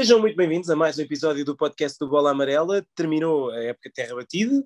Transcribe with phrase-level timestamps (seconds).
[0.00, 2.82] Sejam muito bem-vindos a mais um episódio do podcast do Bola Amarela.
[2.94, 4.64] Terminou a época terra batida,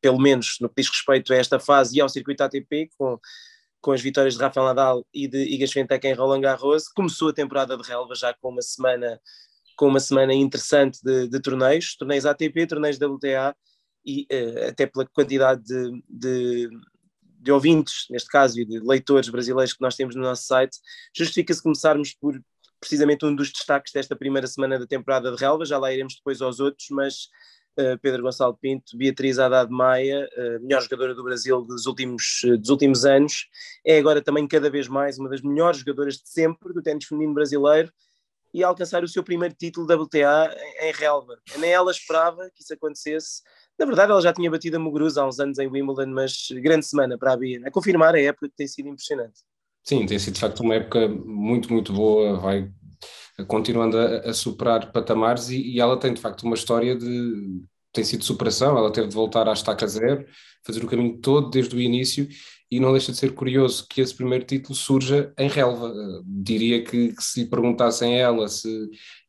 [0.00, 3.20] pelo menos no que diz respeito a esta fase e ao circuito ATP, com,
[3.82, 6.88] com as vitórias de Rafael Nadal e de Iga Swiatek em Roland Garros.
[6.88, 9.20] Começou a temporada de relva já com uma semana,
[9.76, 13.54] com uma semana interessante de, de torneios, torneios ATP, torneios WTA
[14.02, 16.70] e uh, até pela quantidade de, de,
[17.20, 20.78] de ouvintes, neste caso, e de leitores brasileiros que nós temos no nosso site,
[21.14, 22.40] justifica-se começarmos por
[22.84, 26.42] precisamente um dos destaques desta primeira semana da temporada de relva, já lá iremos depois
[26.42, 27.28] aos outros, mas
[27.78, 32.58] uh, Pedro Gonçalo Pinto, Beatriz Haddad Maia, uh, melhor jogadora do Brasil dos últimos, uh,
[32.58, 33.48] dos últimos anos,
[33.86, 37.32] é agora também cada vez mais uma das melhores jogadoras de sempre do ténis feminino
[37.32, 37.90] brasileiro
[38.52, 41.38] e a alcançar o seu primeiro título da WTA em, relva.
[41.58, 43.42] Nem ela esperava que isso acontecesse.
[43.78, 46.86] Na verdade, ela já tinha batido a Muguruza há uns anos em Wimbledon, mas grande
[46.86, 47.62] semana para a Bia.
[47.66, 49.40] A confirmar a época que tem sido impressionante.
[49.84, 52.70] Sim, tem sido de facto uma época muito, muito boa, vai
[53.46, 57.62] continuando a, a superar patamares e, e, ela tem de facto uma história de.
[57.92, 60.24] tem sido superação, ela teve de voltar à estaca zero,
[60.64, 62.28] fazer o caminho todo desde o início
[62.70, 65.92] e não deixa de ser curioso que esse primeiro título surja em relva.
[66.26, 68.68] Diria que, que se lhe perguntassem a ela se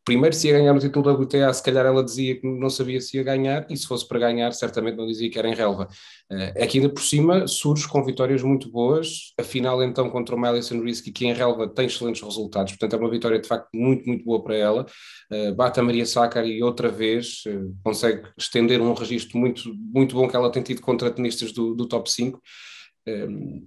[0.05, 3.01] primeiro se ia ganhar o título da WTA, se calhar ela dizia que não sabia
[3.01, 5.87] se ia ganhar, e se fosse para ganhar, certamente não dizia que era em relva.
[6.31, 10.39] Uh, aqui ainda por cima surge com vitórias muito boas, a final então contra o
[10.39, 14.07] Malison Risky, que em relva tem excelentes resultados, portanto é uma vitória de facto muito,
[14.07, 14.85] muito boa para ela.
[15.31, 20.27] Uh, bate a Maria Sakkari outra vez, uh, consegue estender um registro muito, muito bom
[20.27, 22.39] que ela tem tido contra tenistas do, do top 5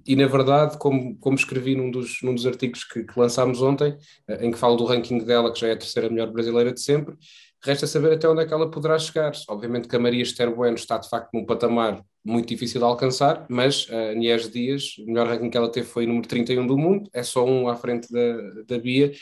[0.04, 3.96] e na verdade, como, como escrevi num dos, num dos artigos que, que lançámos ontem,
[4.26, 6.80] eh, em que falo do ranking dela, que já é a terceira melhor brasileira de
[6.80, 7.14] sempre,
[7.62, 9.32] resta saber até onde é que ela poderá chegar.
[9.48, 13.46] Obviamente que a Maria Esther Bueno está de facto num patamar muito difícil de alcançar,
[13.48, 17.08] mas a Nies Dias, o melhor ranking que ela teve foi número 31 do mundo,
[17.12, 19.12] é só um à frente da, da Bia,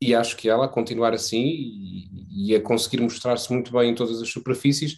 [0.00, 3.94] e acho que ela, a continuar assim e, e a conseguir mostrar-se muito bem em
[3.94, 4.96] todas as superfícies,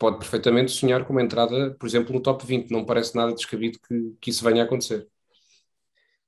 [0.00, 2.70] pode perfeitamente sonhar com uma entrada, por exemplo, no top 20.
[2.70, 5.06] Não parece nada descabido que, que isso venha a acontecer.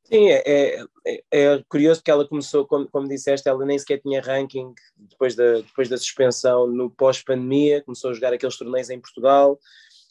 [0.04, 4.20] Sim, é, é, é curioso que ela começou, como, como disseste, ela nem sequer tinha
[4.20, 9.58] ranking depois da, depois da suspensão no pós-pandemia, começou a jogar aqueles torneios em Portugal.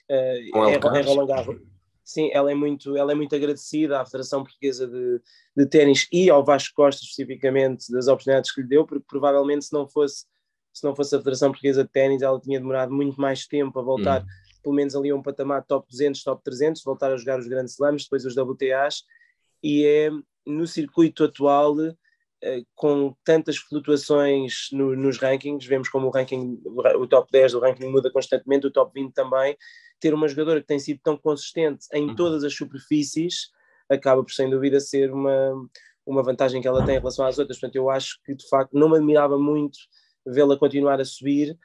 [0.09, 1.61] Uh, é, é Roland Garros.
[2.03, 5.21] Sim, ela é, muito, ela é muito agradecida à Federação Portuguesa de,
[5.55, 9.71] de Ténis e ao Vasco Costa especificamente das oportunidades que lhe deu, porque provavelmente se
[9.71, 10.25] não fosse
[10.73, 13.81] se não fosse a Federação Portuguesa de Ténis, ela tinha demorado muito mais tempo a
[13.81, 14.25] voltar, hum.
[14.63, 17.73] pelo menos ali a um patamar top 200, top 300, voltar a jogar os grandes
[17.73, 19.03] slams, depois os WTAs,
[19.63, 20.09] e é
[20.45, 21.75] no circuito atual,
[22.43, 27.59] eh, com tantas flutuações no, nos rankings, vemos como o ranking, o top 10 do
[27.59, 29.55] ranking muda constantemente, o top 20 também,
[29.99, 32.15] ter uma jogadora que tem sido tão consistente em hum.
[32.15, 33.51] todas as superfícies,
[33.88, 35.53] acaba por sem dúvida ser uma,
[36.05, 38.73] uma vantagem que ela tem em relação às outras, portanto eu acho que de facto
[38.73, 39.77] não me admirava muito
[40.25, 41.57] vê-la continuar a subir.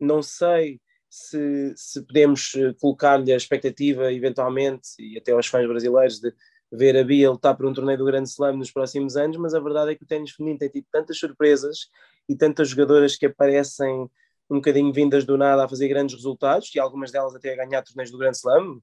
[0.00, 6.18] Não sei se, se podemos eh, colocar-lhe a expectativa, eventualmente, e até aos fãs brasileiros,
[6.18, 6.34] de
[6.72, 9.60] ver a Bia lutar por um torneio do Grande Slam nos próximos anos, mas a
[9.60, 11.88] verdade é que o ténis feminino tem tido tantas surpresas
[12.28, 14.10] e tantas jogadoras que aparecem
[14.50, 17.82] um bocadinho vindas do nada a fazer grandes resultados, e algumas delas até a ganhar
[17.82, 18.80] torneios do Grande Slam.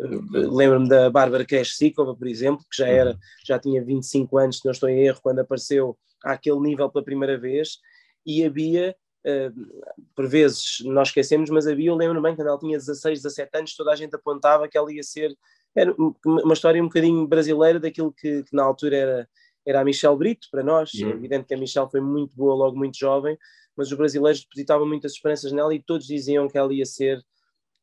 [0.00, 3.18] Eh, lembro-me da Bárbara Kreshikova, por exemplo, que já era, uhum.
[3.44, 7.36] já tinha 25 anos, se não estou em erro, quando apareceu àquele nível pela primeira
[7.36, 7.78] vez,
[8.24, 8.96] e a Bia,
[9.26, 13.22] uh, por vezes nós esquecemos, mas a Bia, eu lembro bem, quando ela tinha 16,
[13.22, 15.36] 17 anos, toda a gente apontava que ela ia ser,
[15.74, 15.94] era
[16.24, 19.28] uma história um bocadinho brasileira daquilo que, que na altura era,
[19.66, 21.10] era a Michelle Brito, para nós, uhum.
[21.10, 23.38] é evidente que a Michelle foi muito boa logo muito jovem,
[23.76, 27.24] mas os brasileiros depositavam muitas esperanças nela e todos diziam que ela ia ser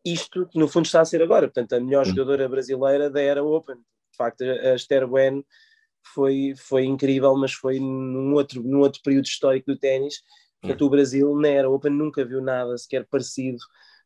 [0.06, 2.12] isto que no fundo está a ser agora, portanto a melhor uhum.
[2.12, 5.44] jogadora brasileira da era Open, de facto a Esther Bueno
[6.14, 10.22] foi, foi incrível, mas foi num outro, num outro período histórico do ténis.
[10.62, 13.60] Portanto, o Brasil na Era Open nunca viu nada sequer parecido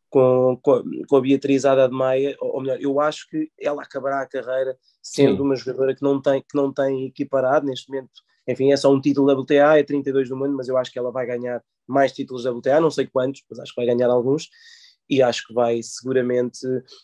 [0.10, 4.22] com, com, com a Beatriz de Maia, ou, ou melhor, eu acho que ela acabará
[4.22, 5.42] a carreira sendo Sim.
[5.42, 8.12] uma jogadora que não, tem, que não tem equiparado neste momento.
[8.48, 11.00] Enfim, é só um título da WTA, é 32 do mundo, mas eu acho que
[11.00, 14.10] ela vai ganhar mais títulos da WTA, não sei quantos, mas acho que vai ganhar
[14.10, 14.50] alguns
[15.10, 16.60] e acho que vai seguramente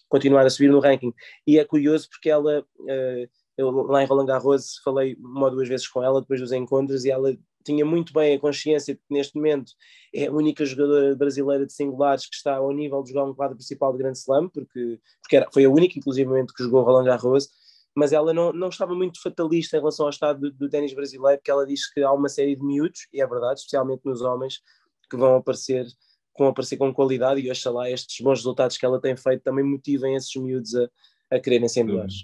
[0.07, 1.13] continuar a subir no ranking.
[1.45, 3.29] E é curioso porque ela, uh,
[3.59, 7.03] eu lá em Roland Garros falei uma ou duas vezes com ela depois dos encontros
[7.03, 9.73] e ela tinha muito bem a consciência de que neste momento
[10.15, 13.57] é a única jogadora brasileira de singulares que está ao nível de jogar um quadro
[13.57, 17.49] principal de Grande Slam, porque, porque era, foi a única, inclusivamente, que jogou Roland Garros,
[17.93, 21.37] mas ela não, não estava muito fatalista em relação ao estado do, do ténis brasileiro,
[21.37, 24.61] porque ela diz que há uma série de miúdos, e é verdade, especialmente nos homens,
[25.09, 25.85] que vão aparecer,
[26.37, 30.15] vão aparecer com qualidade, e oxalá estes bons resultados que ela tem feito também motivem
[30.15, 30.87] esses miúdos a,
[31.29, 32.23] a quererem ser melhores.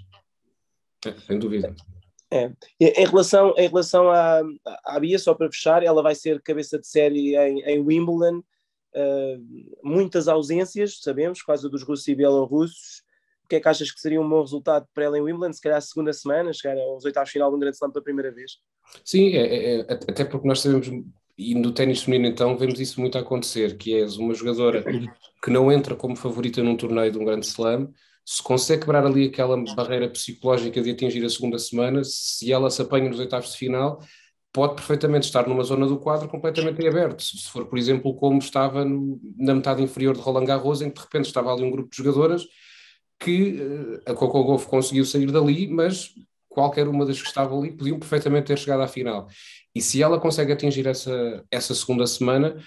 [1.06, 1.74] É, sem dúvida.
[2.32, 2.52] É.
[2.80, 4.42] Em relação, em relação à,
[4.84, 8.40] à Bia, só para fechar, ela vai ser cabeça de série em, em Wimbledon.
[8.96, 13.04] Uh, muitas ausências, sabemos, causa dos russos e bielorrussos.
[13.44, 15.54] O que é que achas que seria um bom resultado para ela em Wimbledon?
[15.54, 18.32] Se calhar a segunda semana, chegar aos oitavos final de um grande slam pela primeira
[18.32, 18.54] vez?
[19.04, 20.90] Sim, é, é, é, até porque nós sabemos,
[21.38, 24.84] e no ténis feminino então vemos isso muito acontecer, que és uma jogadora
[25.44, 27.92] que não entra como favorita num torneio de um grande slam,
[28.26, 32.82] se consegue quebrar ali aquela barreira psicológica de atingir a segunda semana, se ela se
[32.82, 34.02] apanha nos oitavos de final,
[34.52, 37.22] pode perfeitamente estar numa zona do quadro completamente aberto.
[37.22, 40.96] Se for, por exemplo, como estava no, na metade inferior de Roland Garros, em que
[40.96, 42.48] de repente estava ali um grupo de jogadoras
[43.20, 46.14] que uh, a Coco Golf conseguiu sair dali, mas
[46.50, 49.28] qualquer uma das que estavam ali podiam perfeitamente ter chegado à final.
[49.74, 52.58] E se ela consegue atingir essa, essa segunda semana,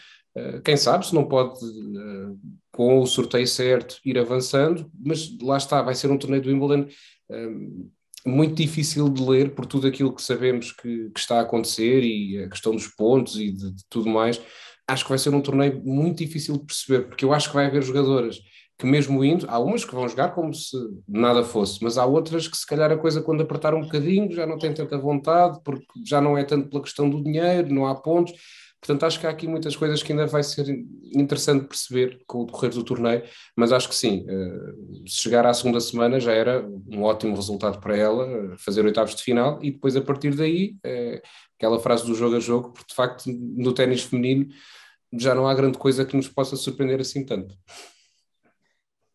[0.64, 2.38] quem sabe se não pode uh,
[2.72, 6.86] com o sorteio certo, ir avançando, mas lá está, vai ser um torneio do Wimbledon
[7.30, 7.90] um,
[8.26, 12.42] muito difícil de ler por tudo aquilo que sabemos que, que, está a acontecer e
[12.42, 14.40] a questão dos pontos e de, de, tudo mais.
[14.86, 17.66] Acho que vai ser um torneio muito difícil de perceber, porque eu acho que vai
[17.66, 18.38] haver jogadoras
[18.78, 20.76] que mesmo indo, há umas que vão jogar como se
[21.06, 24.46] nada fosse, mas há outras que se calhar a coisa quando apertar um bocadinho já
[24.46, 27.94] não tem tanta vontade, porque já não é tanto pela questão do dinheiro, não há
[27.96, 28.32] pontos,
[28.80, 30.68] Portanto, acho que há aqui muitas coisas que ainda vai ser
[31.14, 33.22] interessante perceber com o decorrer do torneio,
[33.56, 34.72] mas acho que sim, eh,
[35.06, 39.16] se chegar à segunda semana já era um ótimo resultado para ela, eh, fazer oitavos
[39.16, 41.20] de final, e depois a partir daí, é
[41.58, 44.48] aquela frase do jogo a jogo, porque de facto no ténis feminino
[45.12, 47.54] já não há grande coisa que nos possa surpreender assim tanto.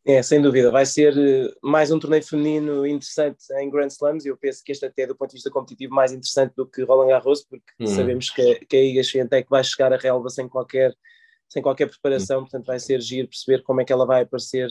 [0.05, 4.27] É, sem dúvida, vai ser eh, mais um torneio feminino interessante em Grand Slams e
[4.27, 7.07] eu penso que este até do ponto de vista competitivo mais interessante do que Roland
[7.07, 7.87] Garros, porque uhum.
[7.87, 10.93] sabemos que, que a Iga Swiatek vai chegar à relva sem qualquer,
[11.47, 12.43] sem qualquer preparação, uhum.
[12.43, 14.69] portanto vai ser giro perceber como é que ela vai aparecer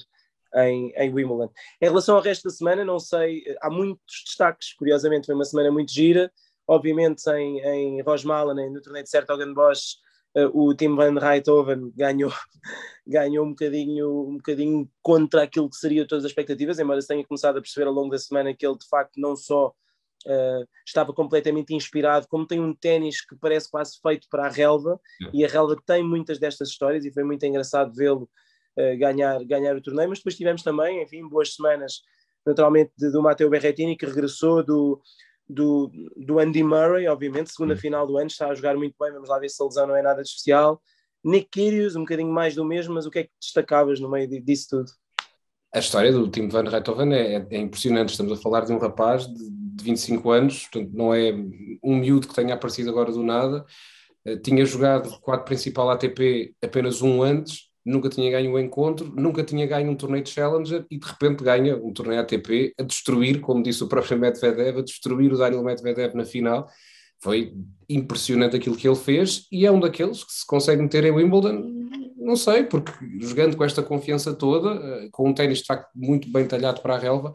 [0.54, 1.50] em, em Wimbledon.
[1.80, 5.70] Em relação ao resto da semana, não sei, há muitos destaques, curiosamente foi uma semana
[5.70, 6.30] muito gira,
[6.68, 10.11] obviamente em, em Rosmalen, no torneio de Sertogenbosch, uh,
[10.52, 12.32] o Tim Van Rijthoven ganhou,
[13.06, 17.24] ganhou um, bocadinho, um bocadinho contra aquilo que seria todas as expectativas, embora se tenha
[17.24, 19.68] começado a perceber ao longo da semana que ele de facto não só
[20.26, 25.00] uh, estava completamente inspirado, como tem um ténis que parece quase feito para a relva,
[25.32, 28.28] e a relva tem muitas destas histórias, e foi muito engraçado vê-lo
[28.78, 32.02] uh, ganhar, ganhar o torneio, mas depois tivemos também, enfim, boas semanas
[32.44, 35.00] naturalmente do Matteo Berrettini que regressou do,
[35.48, 37.78] do, do Andy Murray, obviamente, segunda hum.
[37.78, 39.96] final do ano, está a jogar muito bem, vamos lá ver se a lesão não
[39.96, 40.80] é nada de especial.
[41.24, 44.28] Nick Kyrgios, um bocadinho mais do mesmo, mas o que é que destacavas no meio
[44.42, 44.90] disso tudo?
[45.72, 49.26] A história do Tim Van Rijthoven é, é, impressionante, estamos a falar de um rapaz
[49.26, 51.32] de, de 25 anos, portanto não é
[51.82, 53.64] um miúdo que tenha aparecido agora do nada,
[54.26, 59.42] uh, tinha jogado quadro principal ATP apenas um antes, nunca tinha ganho um encontro, nunca
[59.42, 63.40] tinha ganho um torneio de Challenger e de repente ganha um torneio ATP a destruir,
[63.40, 66.68] como disse o próprio Medvedev, a destruir o Daniel Medvedev na final.
[67.20, 67.52] Foi
[67.88, 71.62] impressionante aquilo que ele fez e é um daqueles que se consegue meter em Wimbledon,
[72.16, 76.30] não sei, porque jogando com esta confiança toda, eh, com um ténis de facto muito
[76.30, 77.32] bem talhado para a relva,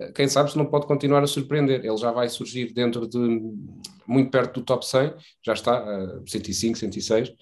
[0.00, 1.84] eh, quem sabe se não pode continuar a surpreender.
[1.84, 3.18] Ele já vai surgir dentro de
[4.06, 5.14] muito perto do top 100,
[5.44, 5.84] já está,
[6.26, 7.32] 105, 106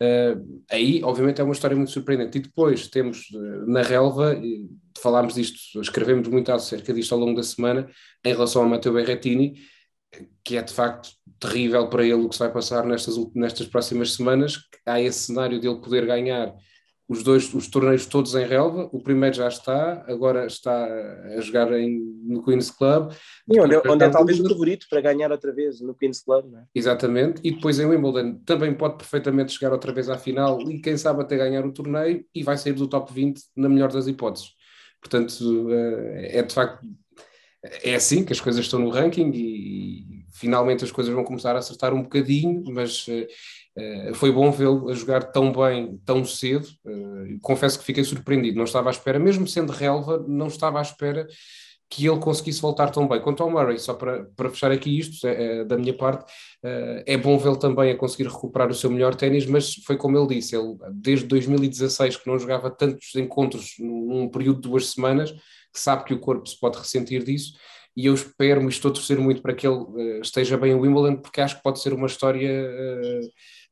[0.00, 2.38] Uh, aí, obviamente, é uma história muito surpreendente.
[2.38, 4.36] E depois temos uh, na relva,
[4.98, 7.88] falámos disto, escrevemos muito acerca disto ao longo da semana,
[8.24, 9.54] em relação ao Matteo Berrettini,
[10.44, 11.10] que é de facto
[11.40, 14.58] terrível para ele o que se vai passar nestas, nestas próximas semanas.
[14.86, 16.54] Há esse cenário dele poder ganhar
[17.08, 18.88] os dois os torneios todos em relva.
[18.92, 20.84] O primeiro já está, agora está
[21.36, 23.12] a jogar em, no Queen's Club.
[23.48, 26.50] E onde, é, onde é talvez o favorito para ganhar outra vez no Queen's Club,
[26.50, 26.64] não é?
[26.74, 27.40] Exatamente.
[27.44, 31.20] E depois em Wimbledon também pode perfeitamente chegar outra vez à final e quem sabe
[31.20, 34.50] até ganhar o torneio e vai sair do top 20 na melhor das hipóteses.
[35.00, 35.32] Portanto,
[35.70, 36.80] eh, é de facto
[37.82, 41.60] é assim que as coisas estão no ranking e, finalmente as coisas vão começar a
[41.60, 43.28] acertar um bocadinho, mas eh,
[44.14, 46.66] foi bom vê-lo a jogar tão bem, tão cedo.
[46.84, 48.56] Uh, confesso que fiquei surpreendido.
[48.56, 51.26] Não estava à espera, mesmo sendo relva, não estava à espera
[51.90, 53.20] que ele conseguisse voltar tão bem.
[53.20, 56.24] Quanto ao Murray, só para, para fechar aqui isto, é, da minha parte,
[57.06, 60.34] é bom vê-lo também a conseguir recuperar o seu melhor ténis, mas foi como ele
[60.34, 65.78] disse, ele desde 2016 que não jogava tantos encontros num período de duas semanas, que
[65.78, 67.52] sabe que o corpo se pode ressentir disso,
[67.96, 71.40] e eu espero, estou a torcer muito para que ele esteja bem em Wimbledon, porque
[71.40, 72.50] acho que pode ser uma história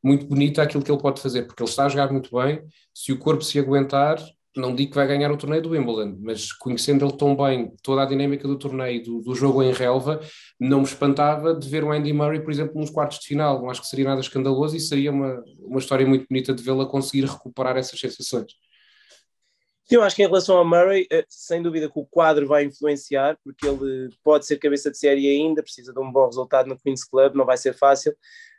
[0.02, 2.62] muito bonita aquilo que ele pode fazer, porque ele está a jogar muito bem.
[2.92, 4.18] Se o corpo se aguentar,
[4.56, 8.02] não digo que vai ganhar o torneio do Wimbledon, mas conhecendo ele tão bem, toda
[8.02, 10.20] a dinâmica do torneio, do, do, jogo em relva,
[10.60, 13.62] não me espantava de ver o Andy Murray, por exemplo, nos quartos de final.
[13.62, 16.84] Não acho que seria nada escandaloso e seria uma, uma história muito bonita de vê-la
[16.84, 18.52] conseguir recuperar essas sensações.
[19.90, 23.38] Eu acho que em relação ao Murray, eh, sem dúvida que o quadro vai influenciar,
[23.44, 27.04] porque ele pode ser cabeça de série ainda, precisa de um bom resultado no Queen's
[27.04, 28.14] Club, não vai ser fácil,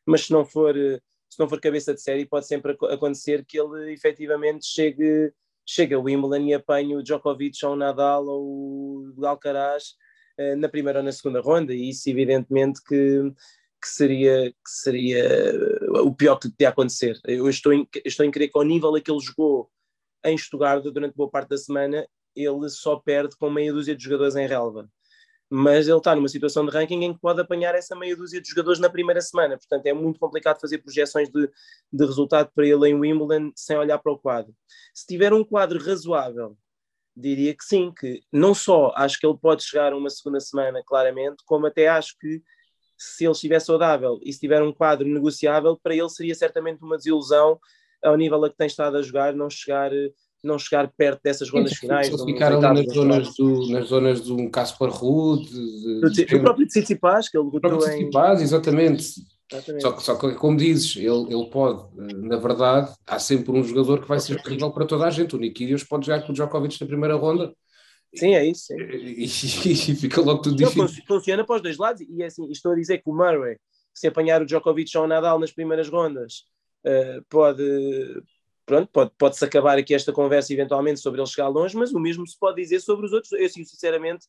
[0.06, 1.00] mas se não for, eh,
[1.34, 5.34] se não for cabeça de série, pode sempre acontecer que ele efetivamente chegue,
[5.66, 9.96] chegue a Wimbledon e apanhe o Djokovic ou o Nadal ou o Alcaraz
[10.38, 13.32] eh, na primeira ou na segunda ronda, e isso evidentemente que,
[13.82, 15.28] que, seria, que seria
[16.04, 17.20] o pior que podia acontecer.
[17.26, 19.72] Eu estou em, estou em crer que ao nível a que ele jogou
[20.24, 24.36] em Stuttgart durante boa parte da semana, ele só perde com meia dúzia de jogadores
[24.36, 24.88] em relva.
[25.50, 28.50] Mas ele está numa situação de ranking em que pode apanhar essa meia dúzia de
[28.50, 29.58] jogadores na primeira semana.
[29.58, 31.50] Portanto, é muito complicado fazer projeções de,
[31.92, 34.54] de resultado para ele em Wimbledon sem olhar para o quadro.
[34.94, 36.58] Se tiver um quadro razoável,
[37.16, 41.44] diria que sim, que não só acho que ele pode chegar uma segunda semana, claramente,
[41.46, 42.42] como até acho que
[42.98, 46.98] se ele estiver saudável e se tiver um quadro negociável, para ele seria certamente uma
[46.98, 47.60] desilusão
[48.04, 49.92] ao nível a que tem estado a jogar, não chegar,
[50.44, 52.08] não chegar perto dessas rondas finais.
[52.08, 55.50] Se ficar ali nas zonas, do, nas zonas de um Caspar Ruud,
[56.36, 57.80] o próprio Tsitsipas, que ele botou em...
[57.80, 59.14] Tsitsipas, exatamente.
[59.80, 64.02] Só que, só que, como dizes, ele, ele pode, na verdade, há sempre um jogador
[64.02, 65.36] que vai ser terrível para toda a gente.
[65.36, 67.54] O Nikirios pode jogar com o Djokovic na primeira ronda.
[68.16, 68.68] Sim, é isso.
[68.68, 68.80] Sim.
[68.80, 69.26] E, e,
[69.92, 71.04] e, fica logo tudo difícil.
[71.08, 72.02] Funciona para os dois lados.
[72.02, 73.58] E é assim, estou a dizer que o Murray,
[73.94, 76.46] se apanhar o Djokovic ou o Nadal nas primeiras rondas,
[76.86, 77.64] uh, pode,
[78.66, 82.26] pronto, pode, pode-se acabar aqui esta conversa eventualmente sobre ele chegar longe, mas o mesmo
[82.28, 83.32] se pode dizer sobre os outros.
[83.34, 84.28] Eu, sinceramente,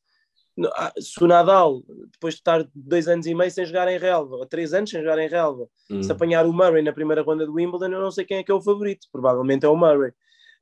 [0.75, 4.37] ah, se o Nadal, depois de estar dois anos e meio sem jogar em relva,
[4.37, 6.03] ou três anos sem jogar em relva, hum.
[6.03, 8.53] se apanhar o Murray na primeira ronda do Wimbledon, eu não sei quem é que
[8.53, 10.13] é o favorito, provavelmente é o Murray.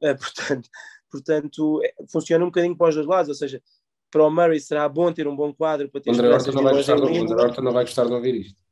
[0.03, 0.69] Uh, portanto,
[1.11, 3.63] portanto, é, funciona um bocadinho para os dois lados, ou seja,
[4.11, 7.73] para o Murray será bom ter um bom quadro para ter André Horta não, não
[7.73, 8.63] vai gostar de ouvir isto.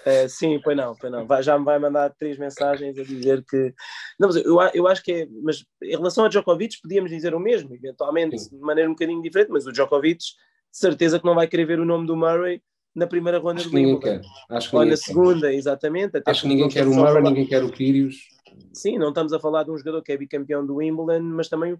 [0.00, 1.26] Uh, sim, pois não, pois não.
[1.26, 3.72] Vai, já me vai mandar três mensagens a dizer que.
[4.18, 5.28] Não, mas eu, eu acho que é.
[5.42, 8.56] Mas em relação a Djokovic, podíamos dizer o mesmo, eventualmente sim.
[8.56, 10.26] de maneira um bocadinho diferente, mas o Djokovic, de
[10.72, 12.60] certeza que não vai querer ver o nome do Murray
[12.94, 14.20] na primeira ronda acho do Wimbledon.
[14.72, 15.54] Ou na segunda, quer.
[15.54, 16.22] exatamente.
[16.24, 18.16] acho que ninguém quer o Murray, ninguém quer o Kyrgios.
[18.72, 21.76] Sim, não estamos a falar de um jogador que é bicampeão do Wimbledon, mas também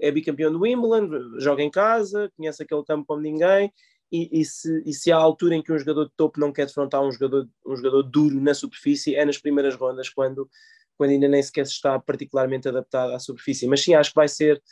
[0.00, 3.72] é bicampeão do Wimbledon, joga em casa, conhece aquele campo como ninguém
[4.10, 6.66] e, e, se, e se há altura em que um jogador de topo não quer
[6.66, 10.48] defrontar um jogador, um jogador duro na superfície, é nas primeiras rondas, quando,
[10.96, 13.66] quando ainda nem sequer se está particularmente adaptado à superfície.
[13.66, 14.62] Mas sim, acho que vai ser.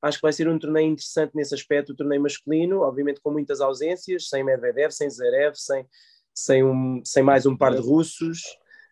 [0.00, 3.60] Acho que vai ser um torneio interessante nesse aspecto, o torneio masculino, obviamente com muitas
[3.60, 5.86] ausências, sem Medvedev, sem Zverev, sem,
[6.34, 8.40] sem, um, sem mais um par de russos,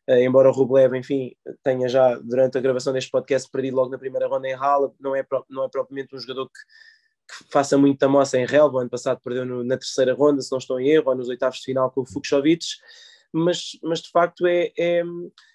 [0.08, 3.98] uh, embora o Rublev, enfim, tenha já, durante a gravação deste podcast, perdido logo na
[3.98, 6.60] primeira ronda em Halle, não é, não é propriamente um jogador que
[7.30, 8.76] que faça muita moça em relva.
[8.76, 11.28] O ano passado perdeu no, na terceira ronda, se não estou em erro, ou nos
[11.28, 12.64] oitavos de final com o Fuxovic,
[13.32, 15.02] mas, mas de facto é, é,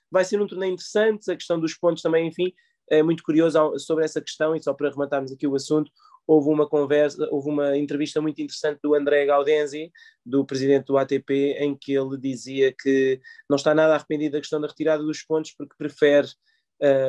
[0.10, 1.30] vai ser um torneio interessante.
[1.30, 2.54] A questão dos pontos também, enfim,
[2.90, 4.56] é muito curioso sobre essa questão.
[4.56, 5.92] E só para rematarmos aqui o assunto,
[6.28, 9.92] houve uma conversa, houve uma entrevista muito interessante do André Gaudenzi,
[10.26, 14.60] do presidente do ATP, em que ele dizia que não está nada arrependido da questão
[14.60, 16.28] da retirada dos pontos porque prefere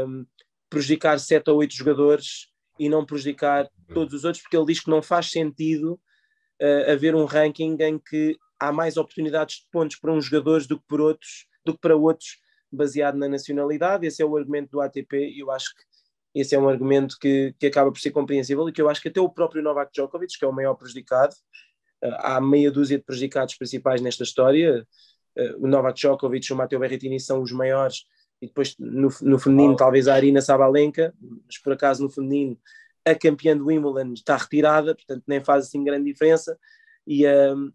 [0.07, 0.27] um,
[0.69, 4.91] prejudicar sete ou oito jogadores e não prejudicar todos os outros, porque ele diz que
[4.91, 6.01] não faz sentido
[6.61, 10.79] uh, haver um ranking em que há mais oportunidades de pontos para uns jogadores do
[10.79, 12.39] que, por outros, do que para outros,
[12.71, 14.07] baseado na nacionalidade.
[14.07, 15.83] Esse é o argumento do ATP e eu acho que
[16.35, 19.09] esse é um argumento que, que acaba por ser compreensível e que eu acho que
[19.09, 21.35] até o próprio Novak Djokovic, que é o maior prejudicado,
[22.05, 24.87] uh, há meia dúzia de prejudicados principais nesta história.
[25.37, 28.05] Uh, o Novak Djokovic e o Matteo Berrettini são os maiores
[28.41, 29.77] e depois no, no feminino oh.
[29.77, 31.15] talvez a Arina Sabalenka,
[31.47, 32.59] mas por acaso no feminino
[33.05, 36.59] a campeã do Wimbledon está retirada, portanto nem faz assim grande diferença,
[37.07, 37.73] e um,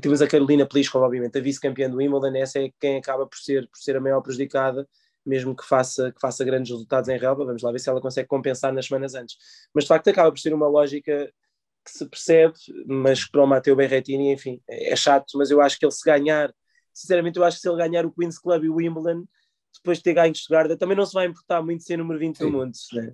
[0.00, 3.68] temos a Carolina Pliskova, obviamente, a vice-campeã do Wimbledon, essa é quem acaba por ser,
[3.68, 4.88] por ser a maior prejudicada,
[5.24, 8.28] mesmo que faça, que faça grandes resultados em relva, vamos lá ver se ela consegue
[8.28, 9.36] compensar nas semanas antes.
[9.74, 11.30] Mas de facto acaba por ser uma lógica
[11.84, 12.54] que se percebe,
[12.86, 16.52] mas para o Matteo Berrettini, enfim, é chato, mas eu acho que ele se ganhar,
[16.92, 19.24] sinceramente eu acho que se ele ganhar o Queen's Club e o Wimbledon,
[19.76, 22.44] depois de ter ganho Stuttgart, também não se vai importar muito ser número 20 Sim.
[22.44, 22.72] do mundo.
[22.92, 23.12] Né?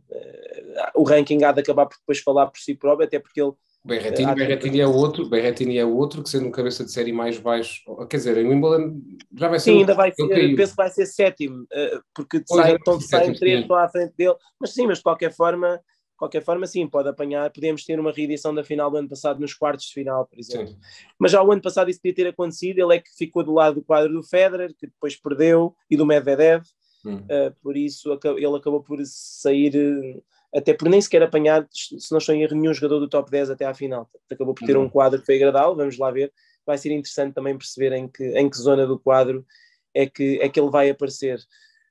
[0.95, 3.53] O ranking há de acabar por depois falar por si próprio, até porque ele.
[3.85, 7.39] Berretini, uh, Berretini é outro, Berretini é outro que sendo um cabeça de série mais
[7.39, 9.01] baixo, quer dizer, em Wimbledon
[9.37, 9.73] já vai ser.
[9.73, 13.63] Sim, ainda vai ser, penso que vai ser sétimo, uh, porque saem, então, saem três
[13.63, 15.81] estão à frente dele, mas sim, mas de qualquer forma
[16.23, 17.51] qualquer forma, sim, pode apanhar.
[17.51, 20.69] Podemos ter uma reedição da final do ano passado nos quartos de final, por exemplo.
[20.69, 20.79] Sim.
[21.19, 22.79] Mas já o ano passado isso podia ter acontecido.
[22.79, 26.07] Ele é que ficou do lado do quadro do Federer, que depois perdeu, e do
[26.07, 26.63] Medvedev.
[27.05, 27.17] Hum.
[27.17, 30.23] Uh, por isso ele acabou por sair, uh,
[30.55, 33.51] até por nem sequer apanhar, se não estou em erro, nenhum jogador do top 10
[33.51, 34.09] até à final.
[34.31, 34.83] Acabou por ter hum.
[34.83, 35.75] um quadro que foi agradável.
[35.75, 36.33] Vamos lá ver.
[36.65, 39.45] Vai ser interessante também perceber em que, em que zona do quadro
[39.93, 41.41] é que, é que ele vai aparecer.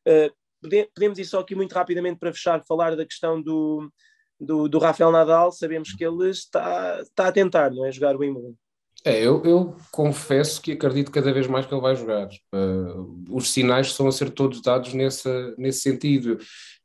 [0.08, 0.32] Uh,
[0.94, 3.92] podemos ir só aqui muito rapidamente para fechar, falar da questão do,
[4.42, 7.92] do, do Rafael Nadal, sabemos que ele está, está a tentar, não é?
[7.92, 8.56] Jogar o Wimbledon.
[9.04, 12.28] É, eu, eu, confesso que acredito cada vez mais que ele vai jogar.
[12.54, 16.38] Uh, os sinais estão a ser todos dados nessa, nesse sentido.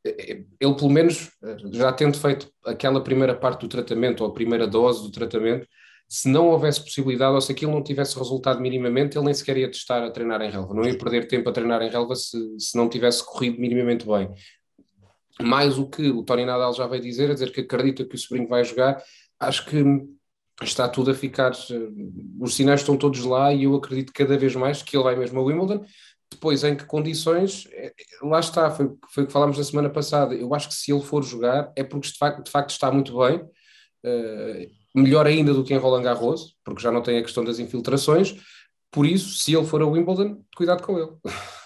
[0.05, 1.31] Ele, pelo menos,
[1.73, 5.67] já tendo feito aquela primeira parte do tratamento, ou a primeira dose do tratamento,
[6.09, 9.71] se não houvesse possibilidade, ou se aquilo não tivesse resultado minimamente, ele nem sequer ia
[9.71, 10.73] testar a treinar em relva.
[10.73, 14.33] Não ia perder tempo a treinar em relva se, se não tivesse corrido minimamente bem.
[15.41, 18.19] Mais o que o Tony Nadal já veio dizer, a dizer que acredita que o
[18.19, 19.03] sobrinho vai jogar,
[19.39, 19.85] acho que
[20.63, 21.53] está tudo a ficar.
[22.41, 25.39] Os sinais estão todos lá e eu acredito cada vez mais que ele vai mesmo
[25.39, 25.85] a Wimbledon.
[26.31, 30.35] Depois, em que condições, é, lá está, foi, foi o que falámos na semana passada.
[30.35, 33.17] Eu acho que se ele for jogar é porque de facto, de facto está muito
[33.19, 33.39] bem.
[34.05, 37.59] Uh, melhor ainda do que em Roland Garros, porque já não tem a questão das
[37.59, 38.37] infiltrações.
[38.91, 41.11] Por isso, se ele for a Wimbledon, cuidado com ele.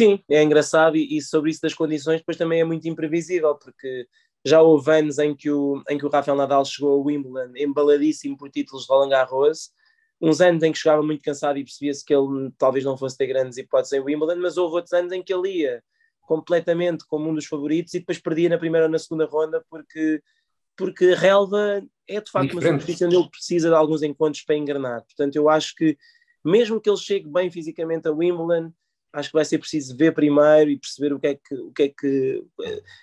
[0.00, 4.08] Sim, é engraçado e, e sobre isso das condições depois também é muito imprevisível, porque
[4.42, 8.34] já houve anos em que o, em que o Rafael Nadal chegou a Wimbledon embaladíssimo
[8.34, 9.70] por títulos de Roland Garros,
[10.18, 13.26] uns anos em que chegava muito cansado e percebia-se que ele talvez não fosse ter
[13.26, 15.82] grandes hipóteses em Wimbledon, mas houve outros anos em que ele ia
[16.22, 20.22] completamente como um dos favoritos e depois perdia na primeira ou na segunda ronda porque
[20.78, 22.72] porque relva é de facto Diferente.
[22.72, 25.02] uma superfície onde ele precisa de alguns encontros para engrenar.
[25.02, 25.94] Portanto, eu acho que
[26.42, 28.72] mesmo que ele chegue bem fisicamente a Wimbledon,
[29.12, 31.82] acho que vai ser preciso ver primeiro e perceber o que é que, o que,
[31.82, 32.44] é que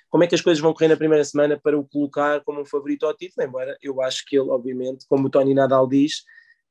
[0.09, 2.65] como é que as coisas vão correr na primeira semana para o colocar como um
[2.65, 6.23] favorito ao título, embora eu acho que ele, obviamente, como o Tony Nadal diz,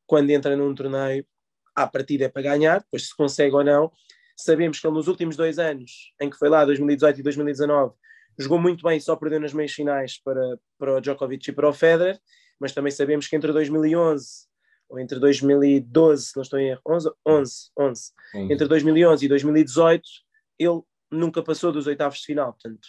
[0.07, 1.27] quando entra num torneio,
[1.75, 3.93] à partida é para ganhar, depois se consegue ou não.
[4.37, 7.95] Sabemos que ele nos últimos dois anos, em que foi lá, 2018 e 2019,
[8.39, 11.73] jogou muito bem, só perdeu nas meias finais para, para o Djokovic e para o
[11.73, 12.19] Federer,
[12.59, 14.56] mas também sabemos que entre 2011 ou
[14.99, 20.03] entre 2012, se não estou em erro, 11, 11, 11 entre 2011 e 2018,
[20.59, 22.87] ele nunca passou dos oitavos de final, portanto,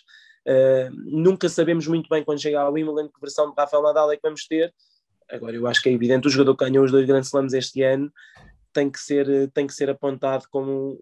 [0.47, 4.15] uh, nunca sabemos muito bem quando chegar ao Wimbledon que versão de Rafael Nadal é
[4.15, 4.73] que vamos ter,
[5.29, 7.83] agora eu acho que é evidente, o jogador que ganhou os dois grandes slams este
[7.83, 8.11] ano
[8.73, 10.99] tem que ser, tem que ser apontado como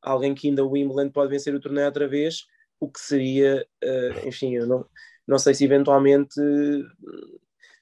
[0.00, 2.46] alguém que ainda o Wimbledon pode vencer o torneio outra vez,
[2.80, 4.86] o que seria, uh, enfim, eu não,
[5.26, 6.40] não sei se eventualmente,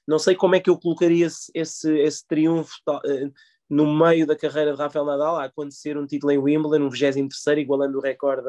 [0.07, 3.31] não sei como é que eu colocaria esse, esse, esse triunfo uh,
[3.69, 7.59] no meio da carreira de Rafael Nadal, a acontecer um título em Wimbledon, um 23
[7.59, 8.47] igualando o recorde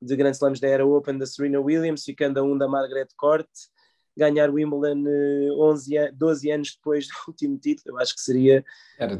[0.00, 3.48] de Grand Slams da Era Open da Serena Williams, ficando a um da Margaret Court,
[4.16, 5.04] ganhar Wimbledon
[5.58, 8.64] 11, 12 anos depois do último título, eu acho que seria,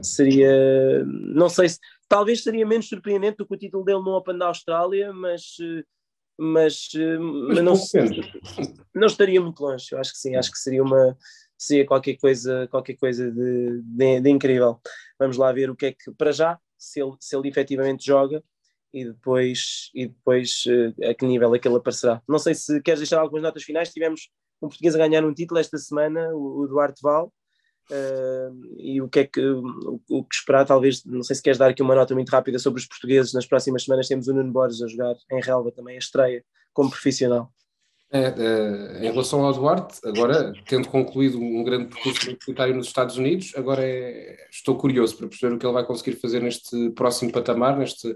[0.03, 4.39] seria não sei se, talvez seria menos surpreendente do que o título dele no Open
[4.39, 5.57] da Austrália, mas
[6.37, 7.75] mas, eh, mas, não,
[8.95, 9.87] não estaria muito longe.
[9.93, 11.17] Eu acho que sim, acho que seria uma
[11.65, 14.81] seria qualquer coisa, qualquer coisa de, de, de, incrível.
[15.19, 18.43] Vamos lá ver o que é que, para já, se ele, se ele efetivamente joga
[18.93, 22.23] e depois, e depois uh, a que nível é que ele aparecerá.
[22.29, 23.93] Não sei se queres deixar algumas notas finais.
[23.93, 24.31] Tivemos
[24.63, 27.33] um português a ganhar um título esta semana, o, o Duarte Val.
[27.91, 31.59] Uh, e o que é que o, o, que esperar, talvez, não sei se queres
[31.59, 34.51] dar aqui uma nota muito rápida sobre os portugueses, nas próximas semanas temos o Nuno
[34.51, 37.53] Borges a jogar em relva também, a estreia como profissional.
[38.15, 38.33] É,
[39.01, 43.53] é, em relação ao Duarte, agora, tendo concluído um grande percurso universitário nos Estados Unidos,
[43.57, 47.77] agora é, estou curioso para perceber o que ele vai conseguir fazer neste próximo patamar,
[47.77, 48.15] neste,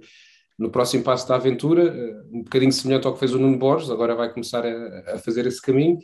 [0.57, 3.91] no próximo passo da aventura, eh, um bocadinho semelhante ao que fez o Nuno Borges,
[3.91, 5.99] agora vai começar a, a fazer esse caminho.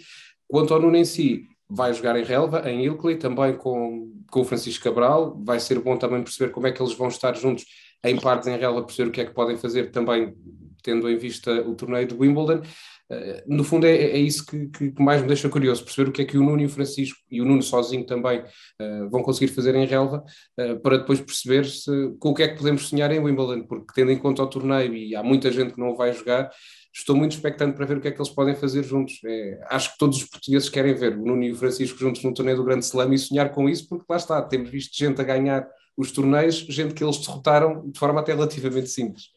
[0.48, 4.44] Quanto ao Nuno em si, vai jogar em relva, em Ilkley, também com, com o
[4.44, 5.40] Francisco Cabral.
[5.44, 7.64] Vai ser bom também perceber como é que eles vão estar juntos
[8.04, 10.34] em partes em relva, perceber o que é que podem fazer também
[10.82, 12.60] tendo em vista o torneio de Wimbledon.
[13.10, 16.22] Uh, no fundo é, é isso que, que, mais me deixa curioso, perceber o que
[16.22, 19.52] é que o Nuno e o Francisco, e o Nuno sozinho também, uh, vão conseguir
[19.52, 20.24] fazer em relva,
[20.58, 23.92] uh, para depois perceber se, com o que é que podemos sonhar em Wimbledon, porque
[23.94, 26.50] tendo em conta o torneio, e há muita gente que não vai jogar,
[26.94, 29.18] estou muito expectante para ver o que é que eles podem fazer juntos.
[29.24, 32.32] É, acho que todos os portugueses querem ver o Nuno e o Francisco juntos no
[32.32, 35.24] torneio do Grande Slam e sonhar com isso, porque lá está, temos visto gente a
[35.24, 39.33] ganhar os torneios, gente que eles derrotaram de forma até relativamente simples.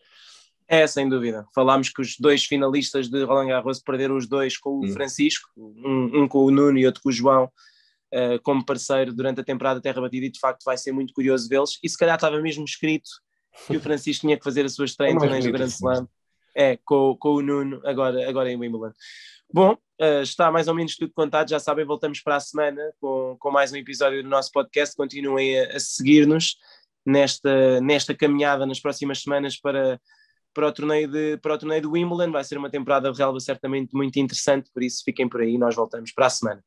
[0.67, 1.45] É, sem dúvida.
[1.55, 4.89] Falámos que os dois finalistas de Roland Garros perderam os dois com o hum.
[4.89, 7.45] Francisco, um, um, com o Nuno e outro com o João,
[8.13, 11.47] uh, como parceiro durante a temporada Terra Batida, e de facto vai ser muito curioso
[11.47, 11.79] vê-los.
[11.81, 13.09] E se calhar estava mesmo escrito
[13.65, 16.07] que o Francisco tinha que fazer a sua estreia em torneios do Grande Slam
[16.57, 18.91] é, com, com o Nuno, agora, agora em Wimbledon.
[19.53, 23.37] Bom, uh, está mais ou menos tudo contado, já sabem, voltamos para a semana com,
[23.39, 24.95] com mais um episódio do nosso podcast.
[24.97, 26.57] Continuem a, a seguir-nos
[27.05, 30.01] nesta, nesta caminhada nas próximas semanas para,
[30.57, 32.31] para, o torneio de, para o torneio de Wimbledon.
[32.31, 35.75] Vai ser uma temporada de relva certamente muito interessante, por isso fiquem por aí, nós
[35.75, 36.63] voltamos para a semana.